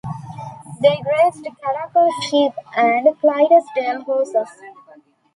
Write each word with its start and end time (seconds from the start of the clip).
They 0.81 0.97
grazed 1.03 1.47
karakul 1.63 2.09
sheep 2.27 2.53
and 2.75 3.07
Clydesdale 3.19 4.01
horses. 4.03 4.49